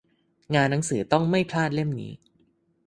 [0.55, 2.11] งานหนังสือ ต้องไม่พลาดเล่มนี้!